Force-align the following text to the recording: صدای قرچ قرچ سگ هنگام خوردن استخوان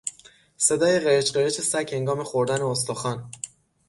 صدای 0.57 0.99
قرچ 0.99 1.31
قرچ 1.31 1.61
سگ 1.61 1.93
هنگام 1.95 2.23
خوردن 2.23 2.61
استخوان 2.61 3.31